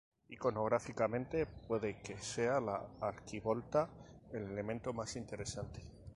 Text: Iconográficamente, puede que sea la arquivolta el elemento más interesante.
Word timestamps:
Iconográficamente, 0.29 1.45
puede 1.45 2.01
que 2.01 2.17
sea 2.17 2.59
la 2.59 2.83
arquivolta 3.01 3.87
el 4.31 4.49
elemento 4.49 4.93
más 4.93 5.15
interesante. 5.15 5.83